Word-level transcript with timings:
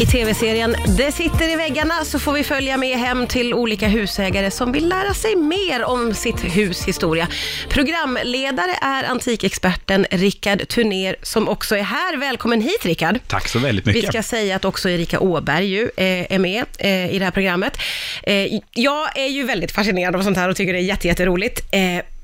I 0.00 0.06
tv-serien 0.06 0.76
Det 0.96 1.12
sitter 1.12 1.52
i 1.52 1.56
väggarna 1.56 2.04
så 2.04 2.18
får 2.18 2.32
vi 2.32 2.44
följa 2.44 2.76
med 2.76 2.98
hem 2.98 3.26
till 3.26 3.54
olika 3.54 3.88
husägare 3.88 4.50
som 4.50 4.72
vill 4.72 4.88
lära 4.88 5.14
sig 5.14 5.36
mer 5.36 5.84
om 5.84 6.14
sitt 6.14 6.56
hus 6.56 6.84
historia. 6.88 7.28
Programledare 7.68 8.74
är 8.82 9.04
antikexperten 9.04 10.06
Rickard 10.10 10.68
Turner 10.68 11.16
som 11.22 11.48
också 11.48 11.76
är 11.76 11.82
här. 11.82 12.16
Välkommen 12.16 12.60
hit 12.60 12.84
Rickard. 12.84 13.18
Tack 13.26 13.48
så 13.48 13.58
väldigt 13.58 13.86
Vi 13.86 13.92
mycket. 13.92 14.10
ska 14.10 14.22
säga 14.22 14.56
att 14.56 14.64
också 14.64 14.90
Erika 14.90 15.20
Åberg 15.20 15.66
ju, 15.66 15.82
eh, 15.96 16.32
är 16.32 16.38
med 16.38 16.64
eh, 16.78 17.14
i 17.14 17.18
det 17.18 17.24
här 17.24 17.32
programmet. 17.32 17.78
Eh, 18.22 18.60
jag 18.74 19.18
är 19.18 19.28
ju 19.28 19.44
väldigt 19.44 19.72
fascinerad 19.72 20.16
av 20.16 20.22
sånt 20.22 20.36
här 20.36 20.48
och 20.48 20.56
tycker 20.56 20.72
det 20.72 20.78
är 20.78 20.82
jätte, 20.82 21.08
jätteroligt. 21.08 21.60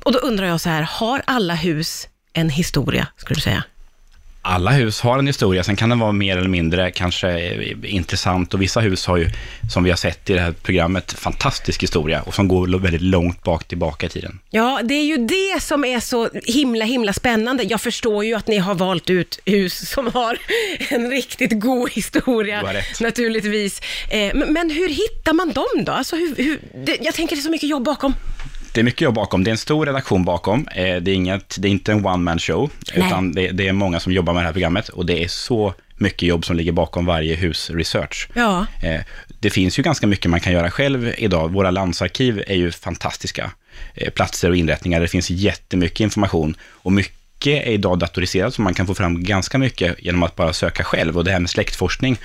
Och 0.03 0.13
då 0.13 0.19
undrar 0.19 0.47
jag 0.47 0.61
så 0.61 0.69
här, 0.69 0.83
har 0.83 1.23
alla 1.25 1.55
hus 1.55 2.09
en 2.33 2.51
historia, 2.51 3.07
skulle 3.17 3.35
du 3.35 3.41
säga? 3.41 3.65
Alla 4.43 4.71
hus 4.71 5.01
har 5.01 5.19
en 5.19 5.27
historia, 5.27 5.65
sen 5.65 5.77
kan 5.77 5.89
den 5.89 5.99
vara 5.99 6.13
mer 6.13 6.37
eller 6.37 6.49
mindre 6.49 6.91
kanske 6.91 7.29
eh, 7.29 7.95
intressant 7.95 8.55
och 8.55 8.63
vissa 8.63 8.81
hus 8.81 9.07
har 9.07 9.17
ju, 9.17 9.29
som 9.73 9.85
vi 9.85 9.91
har 9.91 9.97
sett 9.97 10.31
i 10.31 10.35
det 10.35 10.41
här 10.41 10.53
programmet, 10.53 11.13
fantastisk 11.13 11.83
historia 11.83 12.23
och 12.23 12.35
som 12.35 12.49
går 12.49 12.79
väldigt 12.79 13.03
långt 13.03 13.43
bak 13.43 13.65
tillbaka 13.65 14.07
i 14.07 14.09
tiden. 14.09 14.39
Ja, 14.51 14.81
det 14.85 14.95
är 14.95 15.05
ju 15.05 15.17
det 15.17 15.63
som 15.63 15.85
är 15.85 16.01
så 16.01 16.29
himla, 16.45 16.85
himla 16.85 17.13
spännande. 17.13 17.63
Jag 17.63 17.81
förstår 17.81 18.25
ju 18.25 18.35
att 18.35 18.47
ni 18.47 18.59
har 18.59 18.75
valt 18.75 19.11
ut 19.11 19.41
hus 19.45 19.91
som 19.91 20.07
har 20.07 20.39
en 20.89 21.11
riktigt 21.11 21.61
god 21.61 21.91
historia, 21.91 22.83
naturligtvis. 23.01 23.81
Eh, 24.11 24.35
men, 24.35 24.71
hur 24.71 24.89
hittar 24.89 25.33
man 25.33 25.53
dem 25.53 25.85
då? 25.85 25.93
Alltså, 25.93 26.17
hur, 26.17 26.35
hur, 26.37 26.61
jag 27.01 27.15
tänker 27.15 27.37
det 27.37 27.41
är 27.41 27.43
så 27.43 27.51
mycket 27.51 27.69
jobb 27.69 27.85
bakom. 27.85 28.15
Det 28.75 28.81
är 28.81 28.85
mycket 28.85 29.01
jobb 29.01 29.15
bakom, 29.15 29.45
det 29.45 29.51
är 29.51 29.53
en 29.53 29.59
stor 29.59 29.87
redaktion 29.87 30.25
bakom, 30.25 30.69
eh, 30.75 30.97
det 30.97 31.11
är, 31.11 31.15
inget, 31.15 31.57
det 31.59 31.69
är 31.69 31.73
inte 31.73 31.93
en 31.93 32.07
one 32.07 32.17
man 32.17 32.39
show, 32.39 32.71
Nej. 32.97 33.07
utan 33.07 33.33
det, 33.33 33.49
det 33.51 33.69
är 33.69 33.73
många 33.73 34.01
som 34.01 34.13
jobbar 34.13 34.33
med 34.35 34.43
det 34.43 34.47
här 34.47 34.53
programmet 34.53 34.89
och 34.89 35.07
det 35.07 35.25
är 35.25 35.29
så 35.29 35.75
mycket 35.97 36.23
jobb 36.23 36.45
som 36.45 36.57
ligger 36.57 36.73
bakom 36.73 37.07
varje 37.07 37.35
hus 37.35 37.71
research. 37.71 38.29
Ja. 38.35 38.67
Eh, 38.83 39.01
Det 39.39 39.51
finns 39.51 39.79
ju 39.79 39.83
ganska 39.83 40.07
mycket 40.07 40.31
man 40.31 40.41
kan 40.41 40.53
göra 40.53 40.71
själv 40.71 41.13
idag. 41.19 41.53
Våra 41.53 41.71
landsarkiv 41.71 42.43
är 42.47 42.55
ju 42.57 42.71
fantastiska 42.73 43.51
eh, 43.95 44.11
platser 44.11 44.51
och 44.51 44.57
inrättningar. 44.57 45.01
Det 45.01 45.09
finns 45.09 45.31
jättemycket 45.31 46.01
information 46.01 46.55
och 46.63 46.93
mycket 46.93 47.67
är 47.67 47.71
idag 47.73 47.99
datoriserat 47.99 48.55
så 48.55 48.63
man 48.63 48.75
kan 48.75 48.87
få 48.87 48.95
fram 48.95 49.25
ganska 49.25 49.59
mycket 49.59 49.97
genom 49.99 50.23
att 50.23 50.37
bara 50.37 50.53
söka 50.53 50.85
själv. 50.85 51.17
Och 51.19 51.25
det 51.25 51.31
här 51.33 51.41
med 51.41 51.51
släktforskning 51.51 52.17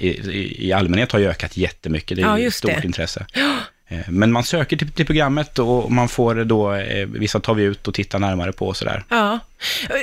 i, 0.00 0.08
i, 0.08 0.66
i 0.68 0.72
allmänhet 0.72 1.12
har 1.12 1.18
ju 1.18 1.28
ökat 1.28 1.56
jättemycket. 1.56 2.16
Det 2.16 2.22
är 2.22 2.26
Mm. 2.26 2.40
Ja, 2.42 2.46
ett 2.48 2.54
stort 2.54 2.70
det. 2.80 2.86
intresse. 2.86 3.26
Eh, 3.88 3.98
Men 4.08 4.32
man 4.32 4.44
söker 4.44 4.76
till, 4.76 4.92
till 4.92 5.06
programmet 5.06 5.58
och 5.58 5.92
man 5.92 6.08
får 6.08 6.34
då, 6.44 6.74
eh, 6.74 7.06
vissa 7.06 7.40
tar 7.40 7.54
vi 7.54 7.62
ut 7.62 7.88
och 7.88 7.94
tittar 7.94 8.18
närmare 8.18 8.52
på 8.52 8.66
och 8.66 8.76
sådär. 8.76 9.04
Ja. 9.08 9.38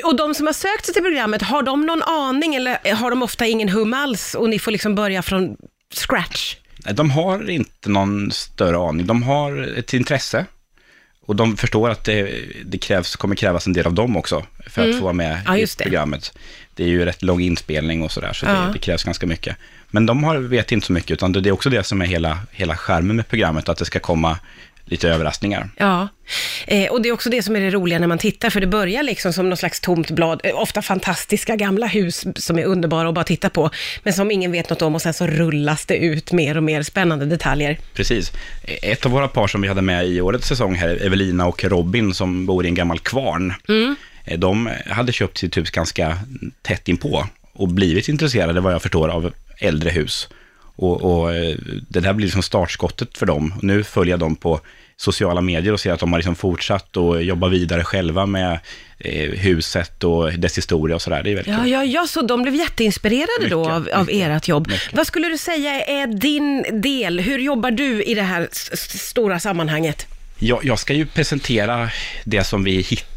Och 0.04 0.16
de 0.16 0.34
som 0.36 0.46
har 0.46 0.54
sökt 0.54 0.86
sig 0.86 0.94
till 0.94 1.04
programmet, 1.04 1.42
har 1.42 1.64
de 1.64 1.86
någon 1.86 2.02
aning 2.04 2.56
eller 2.56 2.94
har 2.96 3.10
de 3.10 3.24
ofta 3.24 3.46
ingen 3.46 3.70
hum 3.70 3.94
alls 3.94 4.36
och 4.36 4.50
ni 4.50 4.60
får 4.60 4.72
liksom 4.72 4.96
börja 4.96 5.22
från 5.22 5.58
scratch? 5.94 6.56
De 6.94 7.12
har 7.12 7.50
inte 7.50 7.90
någon 7.90 8.32
större 8.32 8.78
aning. 8.78 9.08
De 9.08 9.24
har 9.24 9.78
ett 9.78 9.94
intresse 9.94 10.46
och 11.32 11.36
de 11.38 11.58
förstår 11.58 11.90
att 11.90 12.04
det, 12.04 12.32
det 12.66 12.78
krävs, 12.78 13.16
kommer 13.16 13.36
krävas 13.36 13.68
en 13.68 13.74
del 13.74 13.86
av 13.88 13.94
dem 13.94 14.18
också 14.18 14.46
för 14.68 14.90
att 14.90 14.96
få 14.98 15.04
vara 15.04 15.14
med 15.14 15.32
Mm. 15.32 15.44
Ja, 15.46 15.58
i 15.58 15.62
det. 15.78 15.84
programmet. 15.84 16.34
Det 16.76 16.84
är 16.84 16.88
ju 16.88 17.06
rätt 17.06 17.22
lång 17.24 17.42
inspelning 17.42 18.02
och 18.04 18.12
sådär, 18.12 18.34
så 18.34 18.46
Ja. 18.46 18.52
det, 18.52 18.74
det 18.74 18.80
krävs 18.80 19.04
ganska 19.04 19.28
mycket. 19.28 19.56
Men 19.88 20.06
de 20.06 20.24
har, 20.24 20.38
vet 20.38 20.72
inte 20.72 20.88
så 20.88 20.94
mycket, 20.94 21.12
utan 21.12 21.32
det 21.32 21.50
är 21.50 21.52
också 21.52 21.70
det 21.70 21.84
som 21.84 22.02
är 22.02 22.06
hela, 22.06 22.40
hela 22.52 22.76
skärmen 22.78 23.16
med 23.16 23.28
programmet, 23.28 23.70
att 23.70 23.78
det 23.78 23.86
ska 23.86 24.00
komma 24.00 24.38
lite 24.92 25.10
överraskningar. 25.10 25.70
Ja, 25.78 26.08
eh, 26.68 26.92
och 26.92 27.02
det 27.02 27.10
är 27.10 27.14
också 27.14 27.30
det 27.30 27.44
som 27.44 27.56
är 27.56 27.60
det 27.60 27.70
roliga 27.72 28.00
när 28.00 28.08
man 28.08 28.18
tittar, 28.18 28.50
för 28.50 28.62
det 28.62 28.68
börjar 28.68 29.04
liksom 29.04 29.34
som 29.34 29.50
något 29.50 29.60
slags 29.60 29.80
tomt 29.80 30.12
blad, 30.12 30.42
eh, 30.44 30.60
ofta 30.62 30.82
fantastiska 30.82 31.56
gamla 31.56 31.88
hus 31.88 32.26
som 32.36 32.60
är 32.60 32.64
underbara 32.66 33.08
att 33.10 33.16
bara 33.16 33.24
titta 33.26 33.50
på, 33.50 33.70
men 34.04 34.14
som 34.14 34.32
ingen 34.32 34.52
vet 34.52 34.70
något 34.70 34.82
om 34.82 34.96
och 34.96 35.02
sen 35.02 35.14
så 35.14 35.28
rullas 35.28 35.86
det 35.86 35.98
ut 35.98 36.32
mer 36.32 36.58
och 36.58 36.64
mer 36.64 36.84
spännande 36.84 37.26
detaljer. 37.26 37.78
Precis. 37.94 38.32
Ett 38.64 39.06
av 39.06 39.12
våra 39.12 39.28
par 39.28 39.48
som 39.48 39.62
vi 39.62 39.68
hade 39.68 39.82
med 39.82 40.08
i 40.08 40.22
årets 40.22 40.48
säsong 40.48 40.76
här, 40.76 41.06
Evelina 41.06 41.48
och 41.48 41.64
Robin, 41.64 42.14
som 42.14 42.46
bor 42.46 42.66
i 42.66 42.68
en 42.68 42.76
gammal 42.76 43.00
kvarn, 43.00 43.54
Mm. 43.70 43.96
eh, 44.26 44.40
de 44.40 44.70
hade 44.88 45.12
köpt 45.12 45.38
sitt 45.38 45.58
hus 45.58 45.72
ganska 45.72 46.18
tätt 46.62 46.88
inpå 46.88 47.26
och 47.54 47.68
blivit 47.68 48.08
intresserade, 48.10 48.62
vad 48.62 48.74
jag 48.74 48.82
förstår, 48.82 49.10
av 49.10 49.32
äldre 49.60 49.90
hus. 49.90 50.28
Och, 50.76 51.02
och 51.22 51.34
eh, 51.34 51.56
det 51.90 52.00
där 52.00 52.14
blir 52.14 52.26
liksom 52.28 52.44
startskottet 52.44 53.18
för 53.18 53.26
dem. 53.26 53.54
Och 53.58 53.64
nu 53.64 53.84
följer 53.84 54.14
jag 54.14 54.20
dem 54.20 54.36
på 54.36 54.60
sociala 54.98 55.42
medier 55.42 55.74
och 55.74 55.80
ser 55.80 55.92
att 55.94 56.00
de 56.00 56.12
har 56.14 56.20
liksom 56.20 56.36
fortsatt 56.36 56.98
och 56.98 57.24
jobba 57.24 57.48
vidare 57.48 57.84
själva 57.84 58.26
med 58.26 58.60
eh, 59.00 59.30
huset 59.32 60.04
och 60.04 60.34
dess 60.34 60.58
historia 60.58 60.96
och 60.96 61.02
sådär. 61.02 61.24
Det 61.24 61.32
är 61.32 61.36
väldigt 61.36 61.54
Ja, 61.54 61.62
kul. 61.62 61.72
ja, 61.72 61.84
ja, 61.84 62.08
så 62.08 62.22
de 62.22 62.42
blev 62.42 62.56
jätteinspirerade 62.56 63.48
då 63.50 63.60
Mycket, 63.60 63.74
av, 63.74 63.90
av 64.00 64.06
mycket, 64.06 64.28
ert 64.30 64.48
jobb. 64.48 64.68
mycket. 64.68 64.94
Vad 64.94 65.08
skulle 65.08 65.28
du 65.28 65.38
säga 65.38 65.82
är 65.86 66.08
din 66.08 66.82
del? 66.82 67.20
Hur 67.20 67.40
jobbar 67.40 67.72
du 67.72 68.04
i 68.04 68.14
det 68.14 68.22
här 68.22 68.48
stora 68.98 69.40
sammanhanget? 69.40 70.08
Jag, 70.44 70.66
jag 70.66 70.80
ska 70.80 70.94
ju 70.94 71.06
presentera 71.06 71.90
det 72.24 72.44
som 72.44 72.64
vi 72.64 72.72
hittar 72.82 73.08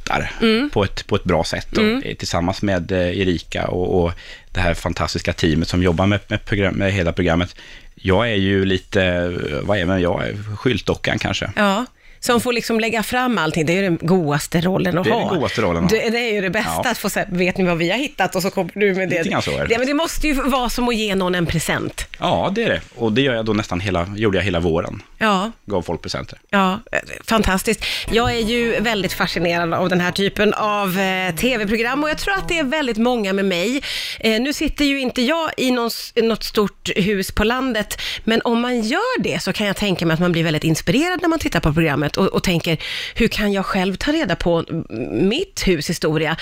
Mm. 0.43 0.71
på, 0.71 0.85
ett, 0.85 1.07
på 1.07 1.17
ett 1.17 1.25
bra 1.25 1.45
sätt 1.45 1.67
då, 1.71 1.83
eh, 1.83 2.15
tillsammans 2.19 2.62
med 2.62 2.93
eh, 2.93 2.99
Erika 3.21 3.67
och, 3.67 4.05
och 4.05 4.12
det 4.53 4.61
här 4.61 4.75
fantastiska 4.75 5.33
teamet 5.33 5.69
som 5.69 5.83
jobbar 5.83 6.07
med, 6.07 6.21
med, 6.29 6.45
program, 6.45 6.75
med 6.75 6.93
hela 6.93 7.13
programmet. 7.13 7.57
Jag 7.95 8.31
är 8.31 8.34
ju 8.34 8.65
lite, 8.65 9.03
eh, 9.05 9.59
vad 9.63 9.79
är 9.79 9.84
man, 9.84 10.01
jag 10.03 10.23
skyltdockan 10.59 11.19
kanske. 11.19 11.51
Ja, 11.57 11.87
som 12.21 12.41
får 12.41 12.53
liksom 12.53 12.81
lägga 12.81 13.03
fram 13.03 13.39
allting. 13.39 13.67
Det 13.67 13.73
är 13.73 13.77
ju 13.77 13.83
den 13.83 13.99
godaste 14.03 14.61
rollen 14.61 14.99
att 14.99 15.05
Det 15.05 15.11
är 15.11 15.15
ha. 15.15 15.21
den 15.31 15.39
godaste 15.39 15.61
rollen 15.63 15.84
att 15.84 15.91
ha. 15.93 15.99
Det, 15.99 16.11
det 16.11 16.19
är 16.19 16.33
ju 16.34 16.41
det 16.41 16.51
bästa, 16.51 16.81
Ja. 16.84 16.91
att 16.91 16.99
få 16.99 17.11
säga, 17.11 17.27
vet 17.31 17.59
ni 17.59 17.65
vad 17.65 17.79
vi 17.79 17.91
har 17.91 17.99
hittat? 17.99 18.37
Och 18.37 18.43
så 18.43 18.51
kommer 18.51 18.71
du 18.75 18.95
med 18.95 19.09
det. 19.09 19.23
Lite 19.23 19.43
så 19.43 19.51
är 19.59 19.67
det. 19.67 19.73
Ja, 19.73 19.79
men 19.79 19.87
det 19.87 19.95
måste 19.95 20.27
ju 20.29 20.34
vara 20.34 20.71
som 20.71 20.89
att 20.89 20.97
ge 20.97 21.15
någon 21.15 21.34
en 21.34 21.47
present. 21.47 22.07
Ja, 22.19 22.53
det 22.55 22.63
är 22.63 22.69
det. 22.69 22.81
Och 22.95 23.13
det 23.13 23.23
gör 23.23 23.34
jag 23.34 23.45
då 23.45 23.53
nästan 23.53 23.81
hela, 23.81 24.09
gjorde 24.17 24.39
jag 24.39 24.45
hela 24.45 24.61
våren. 24.61 25.03
Ja, 25.25 25.53
Gav 25.67 25.83
folk 25.83 26.03
presenter. 26.03 26.39
Ja, 26.51 26.81
fantastiskt. 27.25 27.85
Jag 28.11 28.37
är 28.37 28.41
ju 28.41 28.81
väldigt 28.81 29.12
fascinerad 29.12 29.75
av 29.75 29.89
den 29.89 30.01
här 30.01 30.12
typen 30.12 30.55
av 30.55 30.99
eh, 30.99 31.35
tv-program 31.35 32.05
och 32.05 32.11
jag 32.11 32.19
tror 32.19 32.35
att 32.35 32.49
det 32.49 32.59
är 32.59 32.65
väldigt 32.65 32.97
många 32.97 33.33
med 33.33 33.45
mig. 33.45 33.83
Eh, 34.21 34.41
nu 34.41 34.53
sitter 34.53 34.84
ju 34.84 35.01
inte 35.01 35.23
jag 35.23 35.51
i 35.57 35.71
någon, 35.71 35.91
något 36.23 36.45
stort 36.45 36.91
hus 36.97 37.31
på 37.33 37.45
landet, 37.45 38.01
men 38.25 38.41
om 38.45 38.61
man 38.61 38.81
gör 38.81 39.23
det 39.23 39.43
så 39.43 39.53
kan 39.53 39.67
jag 39.67 39.77
tänka 39.77 40.07
mig 40.07 40.15
att 40.15 40.21
man 40.21 40.33
blir 40.33 40.45
väldigt 40.45 40.65
inspirerad 40.65 41.23
när 41.23 41.29
man 41.29 41.39
tittar 41.39 41.61
på 41.61 41.73
programmet 41.75 42.17
och, 42.17 42.27
och 42.27 42.43
tänker, 42.43 42.79
hur 43.15 43.29
kan 43.29 43.53
jag 43.53 43.67
själv 43.67 43.95
ta 43.95 44.13
reda 44.13 44.37
på 44.37 44.65
mitt 45.11 45.67
hus 45.67 45.91
historia? 45.91 46.37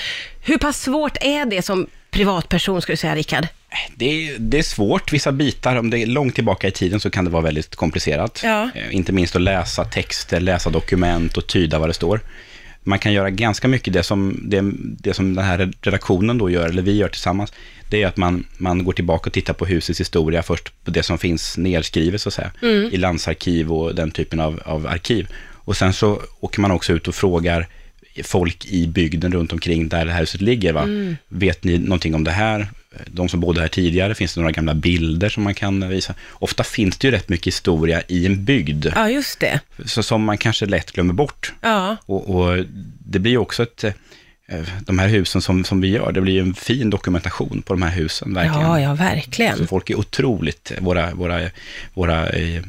Hur 0.44 0.58
pass 0.58 0.80
svårt 0.82 1.16
är 1.20 1.46
det 1.46 1.62
som 1.62 1.86
privatperson, 2.10 2.82
skulle 2.82 2.92
du 2.92 2.96
säga, 2.96 3.14
Rickard? 3.14 3.46
Det 3.96 4.06
är, 4.28 4.38
det 4.38 4.58
är 4.58 4.62
svårt, 4.62 5.12
vissa 5.12 5.32
bitar, 5.32 5.76
om 5.76 5.90
det 5.90 5.98
är 5.98 6.06
långt 6.06 6.34
tillbaka 6.34 6.68
i 6.68 6.70
tiden 6.70 7.00
så 7.00 7.10
kan 7.10 7.24
det 7.24 7.30
vara 7.30 7.42
väldigt 7.42 7.76
komplicerat. 7.76 8.40
Ja. 8.44 8.70
Eh, 8.74 8.94
Inte 8.94 9.12
minst 9.12 9.36
att 9.36 9.42
läsa 9.42 9.84
texter, 9.84 10.40
läsa 10.40 10.70
dokument 10.70 11.36
och 11.36 11.46
tyda 11.46 11.78
vad 11.78 11.88
det 11.88 11.94
står. 11.94 12.20
Man 12.84 12.98
kan 12.98 13.12
göra 13.12 13.30
ganska 13.30 13.68
mycket 13.68 13.92
det 13.94 14.02
som, 14.02 14.40
det, 14.42 14.62
det 14.76 15.14
som 15.14 15.34
den 15.34 15.44
här 15.44 15.72
redaktionen 15.82 16.38
då 16.38 16.50
gör, 16.50 16.68
eller 16.68 16.82
vi 16.82 16.96
gör 16.96 17.08
tillsammans, 17.08 17.52
det 17.90 18.02
är 18.02 18.06
att 18.06 18.16
man, 18.16 18.44
man 18.58 18.84
går 18.84 18.92
tillbaka 18.92 19.28
och 19.28 19.32
tittar 19.32 19.54
på 19.54 19.66
husets 19.66 20.00
historia 20.00 20.42
först 20.42 20.84
på 20.84 20.90
det 20.90 21.02
som 21.02 21.18
finns 21.18 21.58
nedskrivet 21.58 22.20
så 22.20 22.28
att 22.28 22.34
säga, 22.34 22.50
i 22.92 22.96
landsarkiv 22.96 23.72
och 23.72 23.94
den 23.94 24.10
typen 24.10 24.40
av, 24.40 24.60
av 24.64 24.86
arkiv. 24.86 25.28
Och 25.64 25.76
sen 25.76 25.92
så 25.92 26.22
åker 26.40 26.60
man 26.60 26.70
också 26.70 26.92
ut 26.92 27.08
och 27.08 27.14
frågar 27.14 27.66
folk 28.24 28.66
i 28.66 28.86
bygden 28.86 29.32
runt 29.32 29.52
omkring 29.52 29.88
där 29.88 30.04
det 30.04 30.12
här 30.12 30.20
huset 30.20 30.40
ligger. 30.40 30.72
Va? 30.72 30.84
Vet 31.28 31.64
ni 31.64 31.78
någonting 31.78 32.14
om 32.14 32.24
det 32.24 32.30
här? 32.30 32.66
De 33.06 33.28
som 33.28 33.40
bodde 33.40 33.60
här 33.60 33.68
tidigare, 33.68 34.14
finns 34.14 34.34
det 34.34 34.40
några 34.40 34.52
gamla 34.52 34.74
bilder 34.74 35.28
som 35.28 35.42
man 35.42 35.54
kan 35.54 35.88
visa? 35.88 36.14
Ofta 36.32 36.64
finns 36.64 36.98
det 36.98 37.06
ju 37.08 37.10
rätt 37.10 37.28
mycket 37.28 37.46
historia 37.46 38.02
i 38.08 38.26
en 38.26 38.44
bygd, 38.44 38.86
Ja, 38.94 39.10
just 39.10 39.40
det. 39.40 39.60
så 39.84 40.02
som 40.02 40.24
man 40.24 40.38
kanske 40.38 40.66
lätt 40.66 40.92
glömmer 40.92 41.14
bort. 41.14 41.52
Ja, 41.60 41.96
Och, 42.06 42.30
och 42.34 42.64
det 43.06 43.18
blir 43.18 43.32
ju 43.32 43.38
också 43.38 43.62
ett, 43.62 43.84
eh, 43.84 43.92
de 44.80 44.98
här 44.98 45.08
husen 45.08 45.42
som, 45.42 45.64
som 45.64 45.80
vi 45.80 45.88
gör, 45.88 46.12
det 46.12 46.20
blir 46.20 46.32
ju 46.34 46.40
en 46.40 46.54
fin 46.54 46.90
dokumentation 46.90 47.62
på 47.66 47.72
de 47.72 47.82
här 47.82 47.90
husen, 47.90 48.34
verkligen. 48.34 48.60
ja, 48.66 48.80
ja 48.80 48.94
verkligen. 48.94 49.58
Så 49.58 49.66
folk 49.66 49.90
är 49.90 49.98
otroligt, 49.98 50.72
våra, 50.80 51.14
våra, 51.14 51.40
våra, 51.94 52.28
eh, 52.28 52.62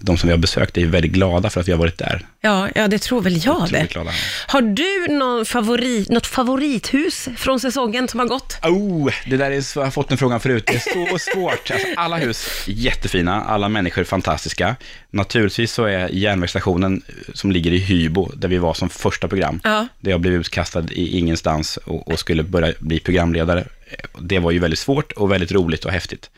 de 0.00 0.18
som 0.18 0.26
vi 0.26 0.32
har 0.32 0.38
besökt 0.38 0.76
är 0.76 0.80
ju 0.80 0.86
väldigt 0.90 1.12
glada 1.12 1.50
för 1.50 1.60
att 1.60 1.68
vi 1.68 1.72
har 1.72 1.78
varit 1.78 1.98
där. 1.98 2.26
Ja, 2.40 2.68
ja, 2.74 2.88
det 2.88 2.98
tror 2.98 3.22
väl 3.22 3.44
jag 3.44 3.68
det. 3.72 3.86
Glada. 3.90 4.10
Har 4.46 4.62
du 4.62 5.06
någon 5.14 5.44
favorit, 5.46 6.08
något 6.08 6.26
favorithus 6.26 7.28
från 7.36 7.60
säsongen 7.60 8.08
som 8.08 8.20
har 8.20 8.26
gått? 8.26 8.58
Oh, 8.62 9.10
det 9.26 9.36
där 9.36 9.50
är, 9.50 9.64
jag 9.78 9.84
har 9.84 9.90
fått 9.90 10.08
den 10.08 10.18
frågan 10.18 10.40
förut, 10.40 10.64
det 10.66 10.74
är 10.74 11.08
så 11.18 11.18
svårt. 11.34 11.70
Alltså, 11.70 11.86
alla 11.96 12.16
hus 12.16 12.64
jättefina, 12.66 13.44
alla 13.44 13.68
människor 13.68 14.04
fantastiska. 14.04 14.76
Naturligtvis 15.10 15.72
så 15.72 15.84
är 15.84 16.08
järnvägsstationen 16.08 17.02
eh, 17.08 17.34
som 17.34 17.52
ligger 17.52 17.72
i 17.72 17.78
Hybo, 17.78 18.30
där 18.36 18.48
vi 18.48 18.58
var 18.58 18.74
som 18.74 18.88
första 18.88 19.28
program, 19.28 19.60
Ja. 19.64 19.86
där 20.00 20.10
jag 20.10 20.20
blev 20.20 20.34
utkastad 20.34 20.84
i 20.90 21.18
ingenstans 21.18 21.76
och, 21.76 22.08
och 22.12 22.18
skulle 22.18 22.42
börja 22.42 22.72
bli 22.80 23.00
programledare. 23.00 23.60
Eh, 23.60 24.20
Det 24.20 24.38
var 24.38 24.50
ju 24.50 24.58
väldigt 24.58 24.78
svårt 24.78 25.12
och 25.12 25.32
väldigt 25.32 25.52
roligt 25.52 25.84
och 25.84 25.92
häftigt. 25.92 26.30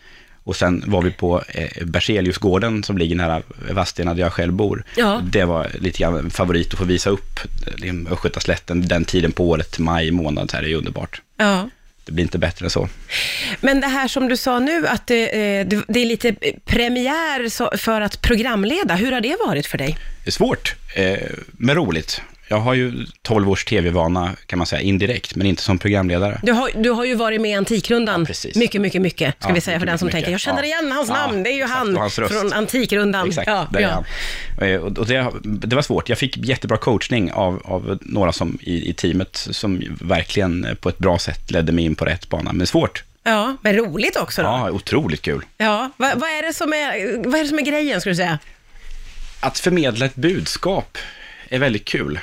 Och 0.45 0.57
sen 0.57 0.85
var 0.87 1.03
vi 1.03 1.11
på 1.11 1.43
eh, 1.49 1.85
Berzeliusgården 1.87 2.83
som 2.85 2.99
ligger 2.99 3.17
nära 3.17 3.43
Vadstena 3.71 4.15
där 4.15 4.23
jag 4.23 4.33
själv 4.33 4.53
bor. 4.53 4.85
Ja. 4.97 5.23
Det 5.33 5.45
var 5.45 5.71
lite 5.81 5.99
grann 5.99 6.17
en 6.19 6.31
favorit 6.31 6.73
att 6.73 6.79
få 6.79 6.85
visa 6.85 7.11
upp 7.11 7.41
eh, 7.83 8.13
Östgötaslätten 8.13 8.89
den 8.89 9.05
tiden 9.05 9.33
på 9.33 9.49
året, 9.49 9.79
maj 9.79 10.11
månad, 10.11 10.51
så 10.51 10.57
här, 10.57 10.65
det 10.65 10.71
är 10.73 10.75
underbart. 10.77 11.23
Ja. 11.37 11.69
det 12.05 12.13
blir 12.13 12.25
inte 12.25 12.39
bättre 12.39 12.67
än 12.67 12.71
så. 12.71 12.89
Men 13.61 13.81
det 13.81 13.87
här 13.87 14.09
som 14.09 14.29
du 14.29 14.37
sa 14.37 14.59
nu, 14.59 14.87
att 14.89 15.07
det, 15.07 15.23
eh, 15.61 15.67
det- 15.67 15.85
det 15.89 16.01
är 16.01 16.07
lite 16.07 16.35
premiär 16.65 17.49
så- 17.49 17.73
för 17.77 18.01
att 18.01 18.23
programleda. 18.23 18.95
Hur 18.95 19.13
har 19.13 19.21
det 19.21 19.37
varit 19.47 19.67
för 19.67 19.79
dig? 19.79 19.99
Det 20.25 20.29
är 20.31 20.33
svårt, 20.33 20.75
eh, 20.95 21.19
men 21.53 21.75
roligt. 21.77 22.23
Jag 22.51 22.61
har 22.61 22.75
ju 22.75 23.07
12 23.23 23.51
års 23.51 23.65
tv-vana, 23.65 24.31
kan 24.47 24.59
man 24.59 24.67
säga, 24.67 24.83
indirekt, 24.83 25.37
men 25.37 25.47
inte 25.47 25.63
som 25.63 25.79
programledare. 25.79 26.41
Du 26.43 26.53
har, 26.53 26.71
du 26.77 26.91
har 26.91 27.05
ju 27.05 27.15
varit 27.15 27.41
med 27.41 27.51
i 27.51 27.55
Antikrundan 27.55 28.21
Ja, 28.21 28.27
precis. 28.27 28.57
mycket, 28.57 28.81
mycket, 28.81 29.03
mycket, 29.03 29.35
ska 29.39 29.49
Ja, 29.49 29.55
vi 29.55 29.61
säga 29.61 29.75
för 29.79 29.81
mycket, 29.81 29.93
den 29.93 29.99
som 29.99 30.07
mycket, 30.07 30.17
tänker, 30.17 30.31
jag 30.31 30.41
känner 30.41 30.63
ja. 30.63 30.65
igen 30.67 30.93
hans 30.93 31.09
Ja, 31.09 31.15
namn, 31.15 31.43
det 31.43 31.51
är 31.51 31.55
ju 31.55 31.63
exakt, 31.63 31.99
han 31.99 32.11
från 32.11 32.53
Antikrundan. 32.53 33.29
Exakt, 33.29 33.49
ja, 33.49 33.67
där 33.73 33.79
är 33.81 33.83
ja. 33.83 34.05
han. 34.59 34.69
Eh, 34.69 34.81
Och 34.81 35.07
det, 35.07 35.27
det 35.43 35.77
var 35.77 35.83
svårt. 35.83 36.09
Jag 36.09 36.19
fick 36.19 36.37
jättebra 36.37 36.77
coachning 36.77 37.33
av, 37.33 37.63
av 37.65 37.99
några 38.03 38.33
som 38.33 38.59
i, 38.63 38.91
i 38.91 38.93
teamet 38.93 39.37
som 39.51 39.83
verkligen 40.01 40.77
på 40.81 40.89
ett 40.89 40.99
bra 40.99 41.19
sätt 41.19 41.51
ledde 41.51 41.73
mig 41.73 41.85
in 41.85 41.95
på 41.95 42.05
rätt 42.05 42.29
bana. 42.29 42.53
Men 42.53 42.67
svårt. 42.67 43.05
ja, 43.23 43.57
men 43.63 43.77
roligt 43.77 44.17
också 44.17 44.43
då. 44.43 44.49
Ja. 44.49 44.67
Ja, 44.69 44.71
otroligt 44.71 45.23
kul. 45.23 45.45
Vad, 45.59 45.91
vad, 45.97 46.31
är 46.31 46.47
det 46.47 46.53
som 46.55 46.73
är, 46.73 47.17
vad 47.29 47.35
är 47.41 47.43
det 47.43 47.49
som 47.49 47.59
är 47.59 47.63
grejen, 47.63 48.01
skulle 48.01 48.13
du 48.13 48.17
säga? 48.17 48.39
Att 49.41 49.59
förmedla 49.59 50.07
ett 50.07 50.15
budskap 50.15 50.99
är 51.49 51.59
väldigt 51.59 51.85
kul, 51.85 52.21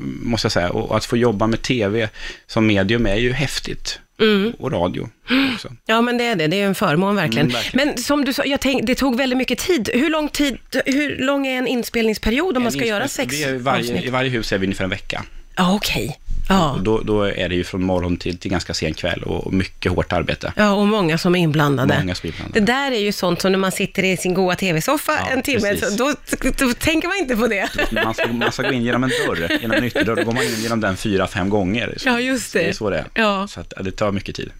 måste 0.00 0.46
jag 0.46 0.52
säga. 0.52 0.70
Och 0.70 0.96
att 0.96 1.04
få 1.04 1.16
jobba 1.16 1.46
med 1.46 1.62
tv 1.62 2.08
som 2.46 2.66
medium 2.66 3.06
är 3.06 3.16
ju 3.16 3.32
häftigt. 3.32 3.98
Mm. 4.20 4.52
Och 4.58 4.72
radio 4.72 5.08
också. 5.54 5.72
Ja, 5.86 6.00
men 6.00 6.18
det 6.18 6.24
är 6.24 6.36
det. 6.36 6.46
Det 6.46 6.60
är 6.60 6.66
en 6.66 6.74
förmån 6.74 7.16
verkligen. 7.16 7.46
Mm, 7.46 7.54
verkligen. 7.54 7.88
Men 7.88 7.98
som 7.98 8.24
du 8.24 8.32
sa, 8.32 8.44
jag 8.44 8.60
tänk, 8.60 8.86
det 8.86 8.94
tog 8.94 9.16
väldigt 9.16 9.36
mycket 9.36 9.58
tid. 9.58 9.90
Hur 9.94 10.10
lång 10.10 10.28
tid, 10.28 10.58
hur 10.86 11.16
lång 11.16 11.46
är 11.46 11.58
en 11.58 11.66
inspelningsperiod 11.66 12.56
om 12.56 12.62
man 12.62 12.72
ska 12.72 12.80
En 12.80 12.88
göra 12.88 13.08
sex 13.08 13.34
varje, 13.60 13.80
avsnitt? 13.80 14.04
I 14.04 14.10
varje 14.10 14.30
hus 14.30 14.52
är 14.52 14.58
vi 14.58 14.66
ungefär 14.66 14.84
en 14.84 14.90
vecka. 14.90 15.24
Ja, 15.56 15.74
okej. 15.74 16.18
Ja. 16.48 16.70
Och 16.72 16.82
då, 16.82 17.00
då 17.00 17.22
är 17.22 17.48
det 17.48 17.54
ju 17.54 17.64
från 17.64 17.84
morgon 17.84 18.16
till, 18.16 18.38
till 18.38 18.50
ganska 18.50 18.74
sen 18.74 18.94
kväll 18.94 19.22
och 19.22 19.52
mycket 19.52 19.92
hårt 19.92 20.12
arbete. 20.12 20.52
ja, 20.56 20.72
och 20.72 20.86
många 20.86 21.18
som 21.18 21.34
är 21.34 21.38
inblandade. 21.40 21.98
Många 21.98 22.14
som 22.14 22.26
är 22.26 22.32
inblandade. 22.32 22.60
Det 22.60 22.72
där 22.72 22.92
är 22.92 22.98
ju 23.00 23.12
sånt 23.12 23.40
som 23.40 23.52
när 23.52 23.58
man 23.58 23.72
sitter 23.72 24.04
i 24.04 24.16
sin 24.16 24.34
goa 24.34 24.54
tv-soffa 24.56 25.12
Ja, 25.12 25.26
en 25.32 25.42
timme, 25.42 25.76
så 25.76 25.90
då, 25.96 26.14
då 26.58 26.72
tänker 26.74 27.08
man 27.08 27.16
inte 27.16 27.36
på 27.36 27.46
det. 27.46 27.68
Man 28.04 28.14
ska, 28.14 28.26
man 28.32 28.52
ska 28.52 28.62
gå 28.62 28.72
in 28.72 28.82
genom 28.82 29.04
en 29.04 29.10
dörr, 29.26 29.58
genom 29.60 29.76
en 29.76 29.84
ytterdörr, 29.84 30.16
då 30.16 30.24
går 30.24 30.32
man 30.32 30.42
in 30.42 30.54
genom 30.62 30.80
den 30.80 30.96
fyra, 30.96 31.26
fem 31.26 31.48
gånger. 31.48 31.94
Så 31.96 32.08
Ja, 32.08 32.20
just 32.20 32.52
det. 32.52 32.58
Det 32.58 32.68
är 32.68 32.72
så 32.72 32.90
det 32.90 32.98
är. 32.98 33.04
Ja. 33.14 33.48
Så 33.48 33.60
att, 33.60 33.72
det 33.80 33.90
tar 33.90 34.12
mycket 34.12 34.36
tid. 34.36 34.50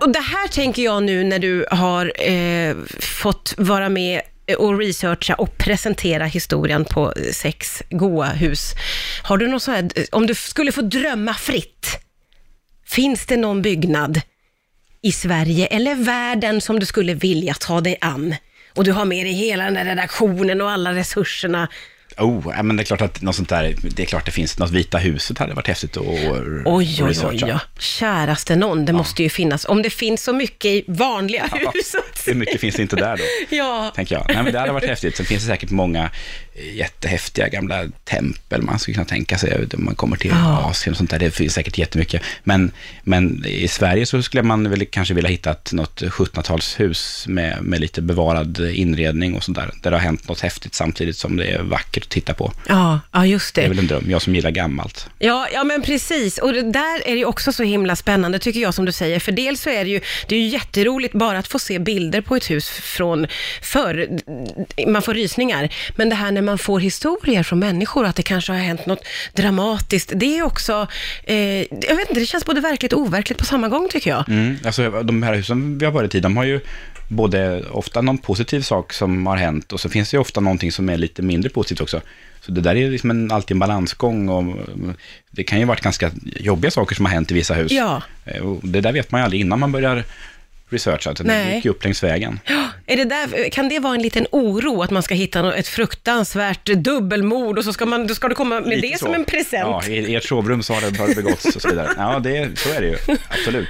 Och 0.00 0.12
det 0.12 0.20
här 0.20 0.48
tänker 0.48 0.82
jag 0.82 1.02
nu 1.02 1.24
när 1.24 1.38
du 1.38 1.66
har 1.70 2.30
eh, 2.30 2.76
fått 3.00 3.54
vara 3.56 3.88
med 3.88 4.20
Eh, 4.46 4.56
och 4.56 4.78
researcha 4.78 5.34
och 5.34 5.58
presentera 5.58 6.24
historien 6.24 6.84
på 6.84 7.12
eh, 7.16 7.32
sex 7.32 7.82
goa 7.90 8.26
hus. 8.26 8.74
Har 9.22 9.38
du 9.38 9.48
något 9.48 9.62
så 9.62 9.70
här, 9.70 9.90
eh, 9.96 10.04
om 10.12 10.26
du 10.26 10.34
skulle 10.34 10.72
få 10.72 10.82
drömma 10.82 11.34
fritt, 11.34 11.98
finns 12.86 13.26
det 13.26 13.36
någon 13.36 13.62
byggnad 13.62 14.20
i 15.02 15.12
Sverige 15.12 15.66
eller 15.66 15.94
världen 15.94 16.60
som 16.60 16.80
du 16.80 16.86
skulle 16.86 17.14
vilja 17.14 17.54
ta 17.54 17.80
dig 17.80 17.98
an? 18.00 18.34
Och 18.74 18.84
du 18.84 18.92
har 18.92 19.04
med 19.04 19.26
dig 19.26 19.32
hela 19.32 19.64
den 19.64 19.74
där 19.74 19.84
redaktionen 19.84 20.60
och 20.60 20.70
alla 20.70 20.94
resurserna. 20.94 21.68
Oh, 22.18 22.52
ja, 22.56 22.62
men 22.62 22.76
det 22.76 22.82
är 22.82 22.84
klart 22.84 23.00
att 23.02 23.22
något 23.22 23.36
sånt 23.36 23.48
där, 23.48 23.74
det 23.82 24.02
är 24.02 24.06
klart 24.06 24.24
det 24.26 24.30
finns, 24.32 24.58
något 24.58 24.70
Vita 24.70 24.98
huset 24.98 25.38
hade 25.38 25.54
varit 25.54 25.66
häftigt 25.68 25.96
att 25.96 26.02
Oj, 26.06 26.62
oj, 26.64 27.16
oj, 27.24 27.44
ja. 27.46 27.60
Käraste 27.78 28.56
någon, 28.56 28.84
det 28.84 28.92
måste 28.92 29.22
ju 29.22 29.28
finnas. 29.30 29.64
Om 29.64 29.82
det 29.82 29.90
finns 29.90 30.22
så 30.22 30.32
mycket 30.32 30.64
i 30.70 30.84
vanliga 30.88 31.48
Ja, 31.62 31.72
hus. 31.74 31.94
hur 32.26 32.34
mycket 32.34 32.60
finns 32.60 32.74
det 32.76 32.82
inte 32.82 32.96
där 32.96 33.16
då? 33.16 33.22
Ja, 33.56 33.92
Tänker 33.94 34.14
jag. 34.14 34.24
Nej, 34.28 34.42
men 34.42 34.52
det 34.52 34.58
hade 34.58 34.72
varit 34.72 34.88
häftigt. 34.88 35.16
Sen 35.16 35.26
finns 35.26 35.42
det 35.42 35.46
säkert 35.48 35.70
många 35.70 36.10
jättehäftiga 36.54 37.48
gamla 37.48 37.84
tempel 38.04 38.62
man 38.62 38.78
skulle 38.78 38.94
kunna 38.94 39.04
tänka 39.04 39.38
sig 39.38 39.66
om 39.74 39.84
man 39.84 39.94
kommer 39.94 40.16
till 40.16 40.30
Ja. 40.30 40.58
Asien 40.70 40.92
och 40.92 40.96
sånt 40.96 41.10
där. 41.10 41.18
Det 41.18 41.30
finns 41.30 41.54
säkert 41.54 41.78
jättemycket. 41.78 42.22
Men, 42.44 42.72
men 43.02 43.44
i 43.46 43.68
Sverige 43.68 44.06
så 44.06 44.22
skulle 44.22 44.42
man 44.42 44.70
väl 44.70 44.86
kanske 44.86 45.14
vilja 45.14 45.30
hitta 45.30 45.50
ett, 45.50 45.72
något 45.72 46.02
1700-talshus 46.02 47.28
med, 47.28 47.62
med 47.62 47.80
lite 47.80 48.02
bevarad 48.02 48.58
inredning 48.72 49.34
och 49.34 49.44
sånt 49.44 49.58
där. 49.58 49.70
Där 49.82 49.90
det 49.90 49.96
har 49.96 50.02
hänt 50.04 50.28
något 50.28 50.40
häftigt 50.40 50.74
samtidigt 50.74 51.16
som 51.16 51.36
det 51.36 51.46
är 51.46 51.62
vackert 51.62 52.02
att 52.02 52.08
titta 52.10 52.34
på. 52.34 52.52
ja, 52.68 53.00
ja 53.12 53.26
just 53.26 53.54
Det 53.54 53.60
är 53.60 53.62
det. 53.62 53.68
väl 53.68 53.78
en 53.78 53.86
dröm. 53.86 54.04
Jag 54.10 54.22
som 54.22 54.34
gillar 54.34 54.50
gammalt. 54.50 55.06
Ja, 55.18 55.48
ja, 55.52 55.64
men 55.64 55.82
precis. 55.82 56.38
Och 56.38 56.52
det 56.52 56.62
där 56.72 57.06
är 57.06 57.12
det 57.12 57.18
ju 57.18 57.24
också 57.24 57.52
så 57.52 57.62
himla 57.62 57.96
spännande, 57.96 58.38
tycker 58.38 58.60
jag, 58.60 58.74
som 58.74 58.84
du 58.84 58.92
säger. 58.92 59.20
För 59.20 59.32
dels 59.32 59.60
så 59.60 59.70
är 59.70 59.84
det 59.84 59.90
ju, 59.90 60.00
det 60.28 60.34
är 60.36 60.40
ju 60.40 60.46
jätteroligt 60.48 61.14
bara 61.14 61.38
att 61.38 61.48
få 61.48 61.58
se 61.58 61.78
bilder 61.78 62.20
på 62.20 62.36
ett 62.36 62.50
hus 62.50 62.68
från 62.68 63.26
förr. 63.62 64.08
Man 64.86 65.02
får 65.02 65.14
rysningar. 65.14 65.68
Men 65.96 66.08
det 66.08 66.14
här 66.14 66.30
när 66.30 66.41
man 66.42 66.58
får 66.58 66.80
historier 66.80 67.42
från 67.42 67.58
människor, 67.58 68.06
att 68.06 68.16
det 68.16 68.22
kanske 68.22 68.52
har 68.52 68.58
hänt 68.58 68.86
något 68.86 69.04
dramatiskt, 69.34 70.12
det 70.14 70.38
är 70.38 70.42
också, 70.42 70.86
eh, 71.24 71.36
jag 71.58 71.96
vet 71.96 72.08
inte, 72.08 72.20
det 72.20 72.26
känns 72.26 72.44
både 72.44 72.60
verkligt 72.60 72.92
och 72.92 73.00
overkligt 73.00 73.38
på 73.38 73.44
samma 73.44 73.68
gång, 73.68 73.88
tycker 73.88 74.10
jag. 74.10 74.28
Mm, 74.28 74.56
alltså 74.64 75.02
de 75.02 75.22
här 75.22 75.34
husen 75.34 75.78
vi 75.78 75.84
har 75.84 75.92
varit 75.92 76.14
i, 76.14 76.20
de 76.20 76.36
har 76.36 76.44
ju 76.44 76.60
både 77.08 77.62
ofta 77.70 78.00
någon 78.00 78.18
positiv 78.18 78.60
sak 78.60 78.92
som 78.92 79.26
har 79.26 79.36
hänt 79.36 79.72
och 79.72 79.80
så 79.80 79.88
finns 79.88 80.10
det 80.10 80.14
ju 80.14 80.20
ofta 80.20 80.40
någonting 80.40 80.72
som 80.72 80.88
är 80.88 80.96
lite 80.96 81.22
mindre 81.22 81.50
positivt 81.50 81.80
också. 81.80 82.00
Så 82.40 82.52
det 82.52 82.60
där 82.60 82.76
är 82.76 82.90
liksom 82.90 83.10
en, 83.10 83.32
alltid 83.32 83.54
en 83.54 83.58
balansgång 83.58 84.28
och 84.28 84.42
mm, 84.42 84.94
det 85.30 85.44
kan 85.44 85.58
ju 85.58 85.64
varit 85.64 85.80
ganska 85.80 86.10
jobbiga 86.24 86.70
saker 86.70 86.94
som 86.96 87.04
har 87.04 87.12
hänt 87.12 87.30
i 87.30 87.34
vissa 87.34 87.54
hus. 87.54 87.72
Ja. 87.72 88.02
Eh, 88.24 88.42
Och 88.42 88.60
det 88.62 88.80
där 88.80 88.92
vet 88.92 89.10
man 89.10 89.20
ju 89.20 89.24
aldrig 89.24 89.40
innan 89.40 89.60
man 89.60 89.72
börjar 89.72 90.04
researcha, 90.72 91.10
utan 91.10 91.26
det 91.26 91.32
Nej. 91.32 91.54
gick 91.54 91.64
ju 91.64 91.70
upp 91.70 91.84
längs 91.84 92.02
vägen. 92.02 92.40
Är 92.86 92.96
det 92.96 93.04
där, 93.04 93.50
kan 93.50 93.68
det 93.68 93.78
vara 93.78 93.94
en 93.94 94.02
liten 94.02 94.26
oro 94.30 94.82
att 94.82 94.90
man 94.90 95.02
ska 95.02 95.14
hitta 95.14 95.54
ett 95.54 95.68
fruktansvärt 95.68 96.64
dubbelmord 96.66 97.58
och 97.58 97.64
så 97.64 97.72
ska, 97.72 97.86
man, 97.86 98.06
då 98.06 98.14
ska 98.14 98.28
du 98.28 98.34
komma 98.34 98.60
med 98.60 98.68
Lite 98.68 98.86
det 98.86 98.98
så. 98.98 99.04
som 99.04 99.14
en 99.14 99.24
present? 99.24 99.84
Ja, 99.86 99.92
i 99.92 100.14
ert 100.14 100.24
sovrum 100.24 100.62
så 100.62 100.74
har 100.74 100.80
det 101.08 101.14
begåtts 101.14 101.56
och 101.56 101.62
så 101.62 101.68
vidare. 101.68 101.90
Ja, 101.96 102.18
det, 102.18 102.58
så 102.58 102.72
är 102.72 102.80
det 102.80 102.86
ju, 102.86 102.96
absolut. 103.28 103.68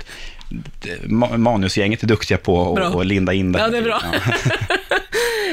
Manusgänget 1.36 2.02
är 2.02 2.06
duktiga 2.06 2.38
på 2.38 2.76
att 3.00 3.06
linda 3.06 3.32
in 3.32 3.52
det. 3.52 3.58
Ja, 3.58 3.68
det 3.68 3.78
är 3.78 3.82
bra. 3.82 4.02
Ja. 4.12 4.20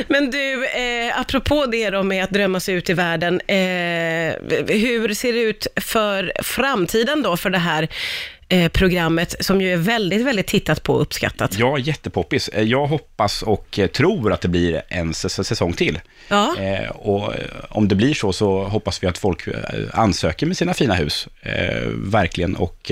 Men 0.08 0.32
du, 0.32 0.66
eh, 0.66 1.20
apropå 1.20 1.66
det 1.66 1.90
då 1.90 2.04
med 2.04 2.24
att 2.24 2.30
drömma 2.30 2.60
sig 2.60 2.76
ut 2.76 2.90
i 2.90 2.94
världen, 2.94 3.42
eh, 3.48 3.58
hur 4.68 5.14
ser 5.14 5.34
det 5.34 5.40
ut 5.40 5.68
för 5.76 6.32
framtiden 6.44 7.22
då 7.22 7.38
för 7.38 7.50
det 7.50 7.58
här 7.58 7.88
eh, 8.50 8.70
programmet 8.72 9.36
som 9.46 9.62
ju 9.62 9.74
är 9.74 9.78
väldigt, 9.78 10.22
väldigt 10.22 10.48
tittat 10.48 10.84
på 10.84 10.94
och 10.94 11.02
uppskattat? 11.02 11.54
Ja, 11.58 11.78
jättepoppis. 11.78 12.48
Eh, 12.50 12.64
Jag 12.64 12.88
hoppas 12.88 13.42
och 13.42 13.80
eh, 13.80 13.88
tror 13.88 14.34
att 14.34 14.42
det 14.42 14.48
blir 14.48 14.82
en 14.88 15.14
säs- 15.14 15.44
säsong 15.44 15.74
till. 15.74 16.00
Ja. 16.28 16.56
Eh, 16.60 16.90
och 16.90 17.34
eh, 17.36 17.40
om 17.70 17.88
det 17.88 17.96
blir 17.96 18.14
så, 18.14 18.34
så 18.34 18.64
hoppas 18.64 19.04
vi 19.04 19.08
att 19.08 19.18
folk 19.18 19.48
ansöker 19.94 20.46
med 20.46 20.58
sina 20.58 20.74
fina 20.74 20.94
hus. 20.96 21.28
Verkligen. 21.96 22.56
Och 22.56 22.92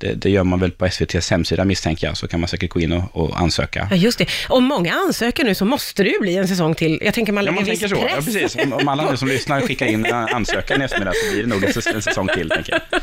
det, 0.00 0.14
det 0.14 0.30
gör 0.30 0.44
man 0.44 0.60
väl 0.60 0.70
på 0.70 0.86
SVTs 0.86 1.30
hemsida 1.30 1.64
misstänker 1.64 2.06
jag, 2.06 2.16
så 2.16 2.28
kan 2.28 2.40
man 2.40 2.48
säkert 2.48 2.70
gå 2.70 2.80
in 2.80 2.92
och, 2.92 3.16
och 3.16 3.40
ansöka. 3.40 3.88
Ja, 3.90 3.96
just 3.96 4.18
det. 4.18 4.26
Om 4.48 4.64
många 4.64 4.94
ansöker 4.94 5.44
nu 5.44 5.54
så 5.54 5.64
måste 5.64 6.02
det 6.02 6.10
ju 6.10 6.20
bli 6.20 6.36
en 6.36 6.48
säsong 6.48 6.74
till. 6.74 6.98
Jag 7.02 7.14
tänker 7.14 7.32
man 7.32 7.44
Ja, 7.44 7.50
lägger 7.50 7.64
man 7.64 7.70
viss 7.70 7.80
så. 7.80 7.96
press. 7.96 8.12
Ja, 8.16 8.22
precis. 8.24 8.56
Om, 8.64 8.72
om 8.72 8.88
alla 8.88 9.10
nu 9.10 9.16
som 9.16 9.28
lyssnar 9.28 9.60
skickar 9.60 9.86
in 9.86 10.06
ansökan 10.12 10.82
i 10.82 10.84
eftermiddag 10.84 11.12
så 11.14 11.32
blir 11.32 11.42
det 11.42 11.48
nog 11.48 11.64
en 11.64 11.70
en 11.94 12.02
säsong 12.02 12.28
till, 12.34 12.48
tänker 12.48 12.72
jag. 12.72 13.00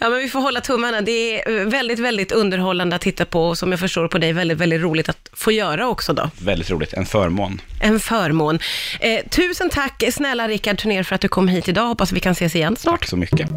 Ja, 0.00 0.08
men 0.08 0.18
vi 0.18 0.28
får 0.28 0.40
hålla 0.40 0.60
tummarna. 0.60 1.00
Det 1.00 1.42
är 1.42 1.60
eh, 1.60 1.66
väldigt, 1.66 1.98
väldigt 1.98 2.32
underhållande 2.32 2.96
att 2.96 3.02
titta 3.02 3.24
på 3.24 3.48
och 3.48 3.58
som 3.58 3.70
jag 3.70 3.80
förstår 3.80 4.08
på 4.08 4.18
dig, 4.18 4.32
väldigt, 4.32 4.58
väldigt 4.58 4.80
roligt 4.80 5.08
att 5.08 5.30
få 5.32 5.52
göra 5.52 5.88
också 5.88 6.12
då. 6.12 6.30
Väldigt 6.38 6.70
roligt. 6.70 6.92
En 6.92 7.06
förmån. 7.06 7.60
En 7.82 8.00
förmån. 8.00 8.58
Eh, 9.00 9.20
tusen 9.30 9.70
tack 9.70 10.02
snälla 10.12 10.48
Rickard 10.48 10.78
Turner 10.78 11.02
för 11.02 11.14
att 11.14 11.20
du 11.20 11.28
kom 11.28 11.48
hit 11.48 11.68
idag. 11.68 11.86
Hoppas 11.86 12.12
vi 12.12 12.20
kan 12.20 12.32
ses 12.32 12.56
igen 12.56 12.76
snart. 12.76 13.00
Tack 13.00 13.08
så 13.08 13.16
mycket. 13.16 13.48